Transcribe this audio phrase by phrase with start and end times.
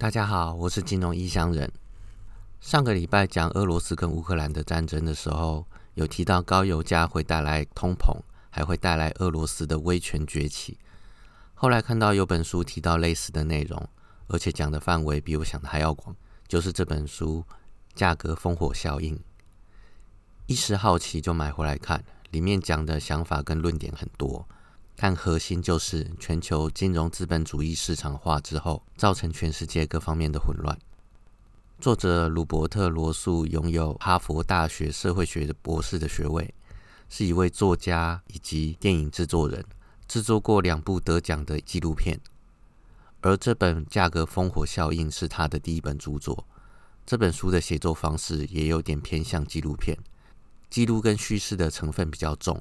[0.00, 1.68] 大家好，我是金融异乡人。
[2.60, 8.16] 上个礼拜讲俄罗斯跟乌克兰的战争的时候，有提到高油价会带来通膨，
[8.48, 10.78] 还会带来俄罗斯的威权崛起。
[11.52, 13.88] 后来看到有本书提到类似的内容，
[14.28, 16.14] 而且讲的范围比我想的还要广，
[16.46, 17.44] 就是这本书
[17.96, 19.16] 《价格烽火效应》。
[20.46, 24.46] 一时好奇就买回来看，里面讲的想法跟论点很多。
[25.00, 30.76] 但核心就是全球金融资本主义市场化之后，造成全世界各方面的混乱。
[31.80, 36.52] 作者鲁伯特·罗素拥有哈佛大学社会学的博士的学位，
[37.08, 39.64] 是一位作家以及电影制作人，
[40.08, 42.18] 制作过两部得奖的纪录片。
[43.20, 46.44] 而这本《价格烽火效应》是他的第一本著作。
[47.06, 49.96] 这本书的写作方式也有点偏向纪录片，
[50.68, 52.60] 记录跟叙事的成分比较重。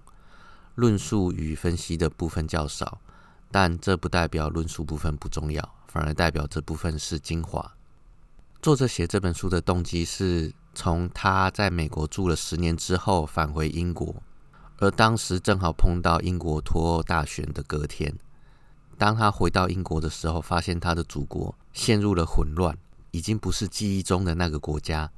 [0.77, 3.01] 论述与分析的部分较少，
[3.49, 7.73] 但这不代表论述部分不重要，反而代表这部分是精华。
[8.61, 14.21] 作者写这本书的动机是从他在美国住了十年之后返回英国，
[14.77, 18.15] 而当时正好碰到英国脱欧大选的隔天。
[18.99, 22.77] 当他回到英国的时候，发现他的祖国陷入了混乱，
[23.09, 25.09] 已经不是记忆中的那个国家，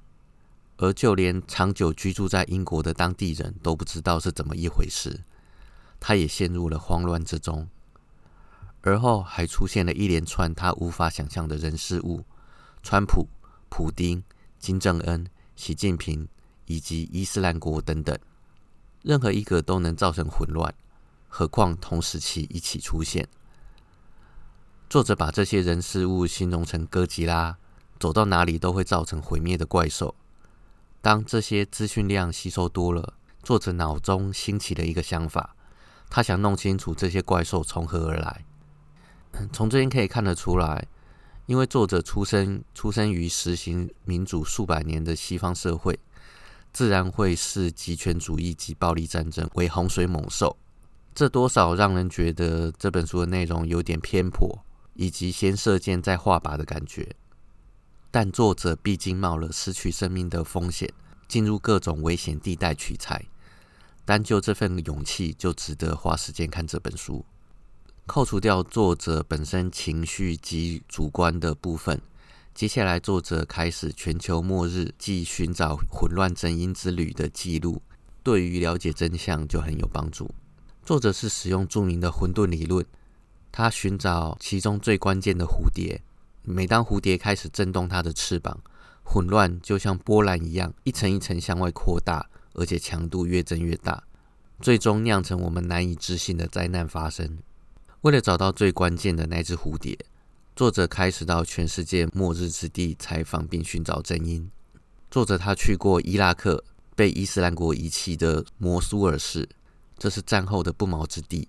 [0.77, 5.19] 而就连长久居住在英国的当地人都不知道是怎么一回事。
[5.99, 7.67] 他也陷入了慌乱之中，
[8.81, 12.23] 而后还出现了一连串他无法想象的人事物：
[12.81, 13.27] 川普、
[13.69, 14.23] 普丁、
[14.57, 16.27] 金正恩、习近平
[16.65, 18.17] 以及伊斯兰国等等，
[19.01, 20.73] 任何一个都能造成混乱，
[21.27, 23.27] 何况同时期一起出现。
[24.89, 27.57] 作者把这些人事物形容成哥吉拉，
[27.99, 30.15] 走到哪里都会造成毁灭的怪兽。
[31.01, 33.13] 当这些资讯量吸收多了，
[33.43, 35.55] 作者脑中兴起了一个想法。
[36.09, 38.45] 他想弄清楚这些怪兽从何而来。
[39.53, 40.87] 从这边可以看得出来，
[41.45, 45.99] 因为作者出生出生于实行民主数百年的西方社会，
[46.73, 50.57] 自然会视极权主义及暴力战争为洪水猛兽。
[51.13, 57.15] 这多少让人觉得这本书的内容有点偏颇，以及先射箭再画靶的感觉。
[58.11, 60.91] 但作者毕竟冒了失去生命的风险，
[61.27, 63.25] 进入各种危险地带取材。
[64.09, 67.23] 单就这份勇气，就值得花时间看这本书。
[68.07, 72.01] 扣除掉作者本身情绪及主观的部分，
[72.55, 77.83] 接下来作者开始全球末日即寻找混乱真因之旅的记录，
[78.23, 80.31] 对于了解真相就很有帮助。
[80.83, 82.83] 作者是使用著名的混沌理论，
[83.51, 86.01] 他寻找其中最关键的蝴蝶。
[86.41, 88.59] 每当蝴蝶开始震动它的翅膀，
[89.03, 92.27] 混乱就像波澜一样，一层一层向外扩大。
[92.53, 94.03] 而且强度越增越大，
[94.61, 97.37] 最终酿成我们难以置信的灾难发生。
[98.01, 99.97] 为了找到最关键的那只蝴蝶，
[100.55, 104.49] 作者开始到全世界末日之地采访并寻找真因。
[105.11, 106.63] 作者他去过伊拉克
[106.95, 109.47] 被伊斯兰国遗弃的摩苏尔市，
[109.97, 111.47] 这是战后的不毛之地。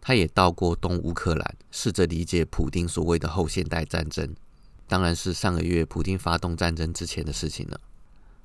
[0.00, 4.34] 他也到过东乌克兰，试着理解普丁所谓的后现代战争，
[4.88, 7.80] 当然是上个月普丁发动战争之前的事情了。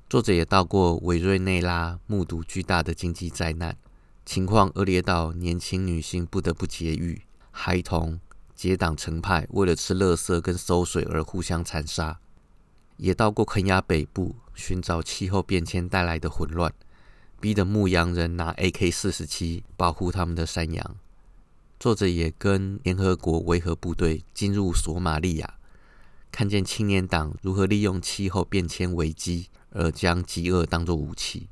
[0.08, 3.76] 作者也到过委瑞内拉，目睹巨大的经济灾难，
[4.24, 7.20] 情况恶劣到年轻女性不得不节育，
[7.50, 8.18] 孩童
[8.54, 12.18] 结党成派，为了吃垃圾跟馊水而互相残杀。
[12.96, 16.72] 也到过肯亚北部，寻找气候变迁带来的混乱，
[17.38, 20.96] 逼得牧羊人拿 AK 四十七保护他们的山羊。
[21.78, 25.58] 作者也跟联合国维和部队进入索马利亚，
[26.32, 29.50] 看见青年党如何利用气候变迁危机。
[29.70, 31.48] 而将饥饿当作武器。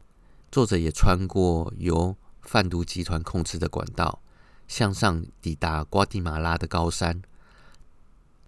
[0.51, 4.21] 作者也穿过由贩毒集团控制的管道，
[4.69, 7.21] 向上抵达瓜地马拉的高山，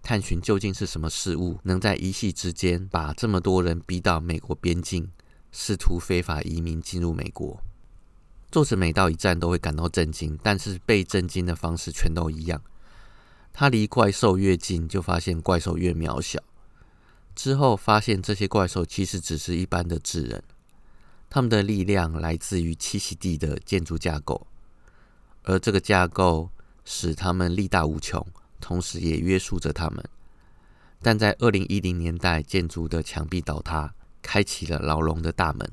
[0.01, 5.11] 探寻究竟是什么事物能在一夕之间把这么多人逼到美国边境，
[5.51, 7.61] 试图非法移民进入美国。
[8.51, 12.61] 作者每到一站都会感到震惊，但是被震惊的方式全都一样。
[13.53, 16.39] 他离怪兽越近，就发现怪兽越渺小。
[17.41, 20.43] 之后发现，这些怪兽其实只是一般的智人，
[21.29, 24.45] 他们的力量来自于栖息地的建筑架构，
[25.43, 26.49] 而这个架构
[26.83, 28.27] 使他们力大无穷，
[28.59, 30.03] 同时也约束着他们。
[31.01, 35.65] 但在二零一零年代，建筑的墙壁倒塌，开启了牢笼的大门，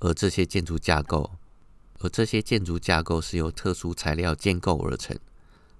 [0.00, 1.30] 而这些建筑架构，
[2.00, 5.18] 而这些建筑架构是由特殊材料建构而成，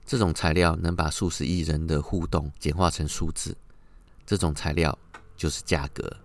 [0.06, 3.54] 这种材料能把数十亿人的互动简化成数字，
[4.24, 4.98] 这种材料。
[5.44, 6.16] 就是价格。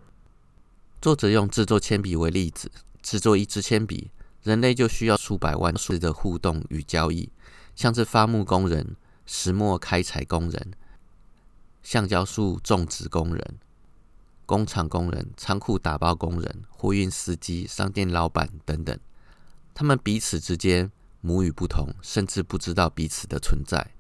[1.02, 2.72] 作者用制作铅笔为例子，
[3.02, 4.12] 制作一支铅笔，
[4.44, 7.30] 人类就需要数百万次的互动与交易，
[7.76, 8.96] 像是伐木工人、
[9.26, 10.72] 石墨开采工人、
[11.84, 13.58] 橡胶树种植工人、
[14.46, 18.98] 工厂工人、仓库打包工人、货运司机、商店老板等等，
[19.74, 20.90] 他们彼此之间
[21.20, 23.92] 母语不同，甚至不知道彼此的存在。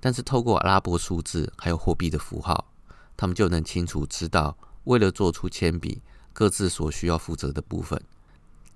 [0.00, 2.72] 但是透过阿拉伯数字还有货币的符号，
[3.18, 6.00] 他们就能清楚知道，为了做出铅笔，
[6.32, 8.00] 各自所需要负责的部分。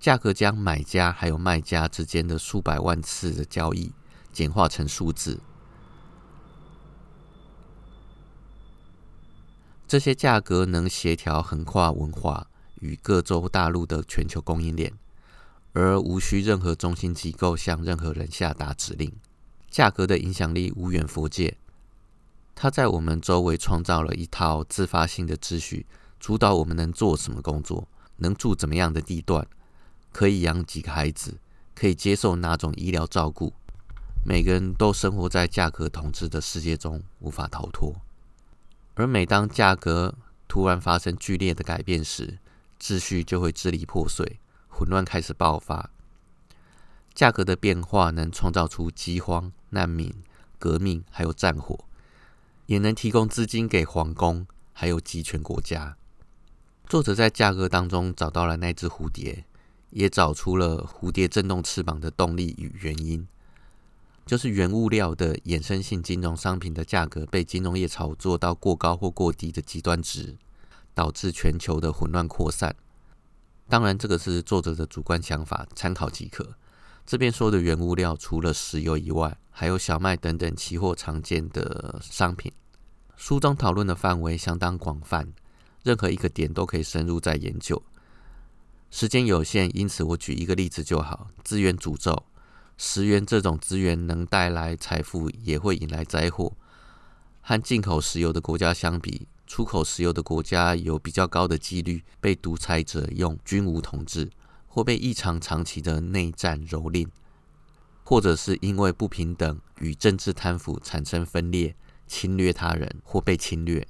[0.01, 3.93] 价格将买家还有卖家之间的数百万次的交易
[4.33, 5.39] 简化成数字。
[9.87, 12.47] 这些价格能协调横跨文化
[12.81, 14.91] 与各州大陆的全球供应链，
[15.71, 19.13] 而无需任何中心机构向任何人下达指令。
[19.71, 21.57] 价格的影响力无远佛界，
[22.55, 25.85] 它在我们周围创造了一套自发性的秩序，
[26.19, 29.45] 主导我们能做什么工作，能住怎么样的地段，
[30.11, 31.39] 可以养几个孩子，
[31.75, 33.53] 可以接受哪种医疗照顾。
[34.25, 37.93] 每个人都生活在价格统治的世界中，无法逃脱。
[38.93, 40.15] 而每当价格
[40.47, 42.39] 突然发生剧烈的改变时，
[42.79, 44.39] 秩序就会支离破碎，
[44.69, 45.89] 混乱开始爆发。
[47.13, 50.13] 价格的变化能创造出饥荒、难民、
[50.57, 51.83] 革命，还有战火，
[52.65, 55.97] 也能提供资金给皇宫，还有集权国家。
[56.87, 59.45] 作者在价格当中找到了那只蝴蝶，
[59.89, 63.27] 也找出了蝴蝶振动翅膀的动力与原因。
[64.25, 70.37] 就是原物料的衍生性金融商品的价格被金融业炒作到过高或过低的极端值，
[70.93, 72.73] 导致全球的混乱扩散。
[73.67, 76.55] 当然，这个是作者的主观想法，参考即可。
[77.05, 82.51] 这边说的原物料除了石油以外，还有小麦等等期货常见的商品。
[83.15, 85.31] 书中讨论的范围相当广泛，
[85.83, 87.81] 任何一个点都可以深入再研究。
[88.89, 92.23] 时间有限，因此我举一个例子就好：资源诅咒。
[92.77, 96.53] 石原这种资源能带来财富，也会引来灾祸。
[97.41, 104.29] 和进口石油的国家相比，出口石油的国家有比较高的几率被独裁者用军武统治，
[104.73, 107.07] 或被异常长期的内战蹂躏，
[108.03, 111.75] 或者是因为不平等与政治贪腐产生分裂，
[112.07, 113.87] 侵略他人或被侵略。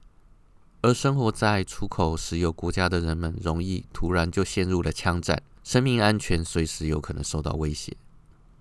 [0.81, 7.95] 而生活在出口石油国家的人们，容易突然就陷入了枪战，生命安全随时有可能受到威胁。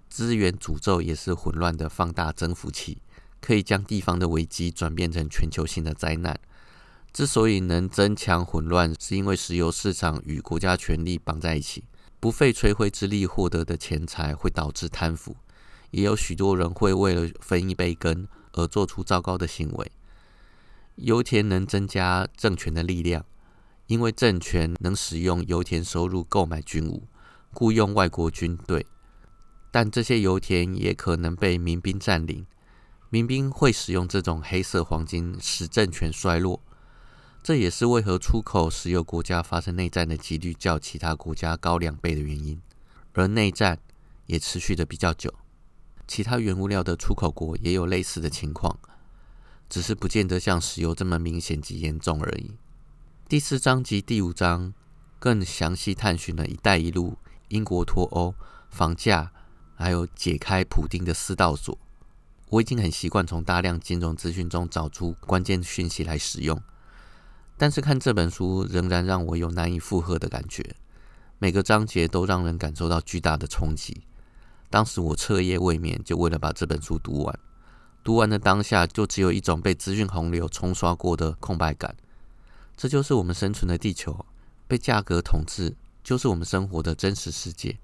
[0.08, 2.98] 资源诅咒也是混乱的放大增幅器，
[3.40, 6.38] 可以将地方的危机转变成全球性的灾难。
[7.12, 11.82] 之所以能增强混乱，是因为石油市场与国家权力绑在一起，
[12.22, 15.34] 不费吹灰之力获得的钱财会导致贪腐，
[15.90, 19.90] 也有许多人会为了分一杯羹而做出糟糕的行为。
[20.94, 23.24] 油田能增加政权的力量，
[23.88, 27.08] 因为政权能使用油田收入购买军武，
[27.52, 28.86] 雇佣外国军队。
[29.72, 32.46] 但这些油田也可能被民兵占领，
[33.10, 36.60] 民兵会使用这种黑色黄金使政权衰落。
[37.42, 42.60] 这也是为何出口石油国家发生内战的几率较其他国家高两倍的原因。
[43.14, 43.78] 而内战
[44.26, 45.34] 也持续的比较久。
[46.06, 48.78] 其他原物料的出口国也有类似的情况，
[49.68, 52.52] 只是不见得像石油这么明显及严重而已。
[53.28, 54.72] 第四章及第五章
[55.18, 57.16] 更详细探寻了“一带一路”、
[57.48, 58.34] 英国脱欧、
[58.70, 59.32] 房价。
[59.74, 61.76] 还有解开普丁的四道锁，
[62.50, 66.62] 我已经很习惯从大量金融资讯中找出关键讯息来使用，
[67.62, 70.74] 但是看这本书仍然让我有难以负荷的感觉。
[71.38, 74.02] 每个章节都让人感受到巨大的冲击。
[74.68, 77.38] 当时我彻夜未眠，就为了把这本书读完。
[78.02, 81.94] 读完的当下，就只有一种被资讯洪流冲刷过的空白感。
[82.76, 84.26] 这就是我们生存的地球，
[84.66, 87.78] 被价格统治，就是我们生活的真实世界。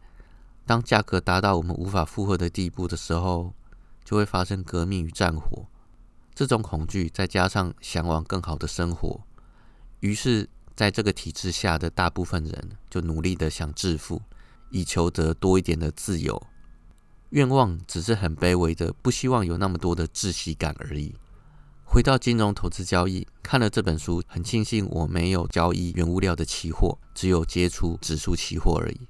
[0.67, 3.55] 当价格达到我们无法负荷的地步的时候，
[4.05, 5.67] 就会发生革命与战火。
[6.35, 9.21] 这种恐惧再加上向往更好的生活，
[10.01, 14.23] 于是在这个体制下的大部分人就努力的想致富，
[14.71, 16.41] 以求得多一点的自由。
[17.31, 21.15] 愿望只是很卑微的，不希望有那么多的窒息感而已。
[21.85, 29.01] 回到金融投资交易，看了这本书，很庆幸我没有交易原物料的期货，只有接触指数期货而已。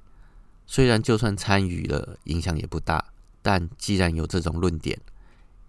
[0.65, 3.13] 虽然就算参与了，影响也不大。
[3.41, 4.99] 但既然有这种论点，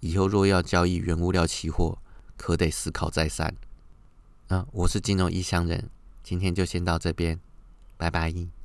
[0.00, 1.99] 以后若要交易原物料期货，
[2.37, 3.55] 可得思考再三。
[4.50, 5.88] 啊我是金融异乡人，
[6.25, 7.38] 今天就先到这边，
[7.97, 8.60] 拜拜。